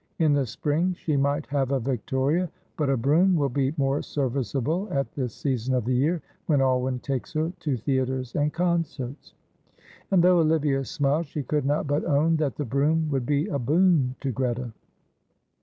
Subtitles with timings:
[0.17, 4.87] In the spring she might have a victoria, but a brougham will be more serviceable
[4.91, 9.35] at this season of the year when Alwyn takes her to theatres and concerts."
[10.09, 13.59] And though Olivia smiled, she could not but own that the brougham would be a
[13.59, 14.73] boon to Greta.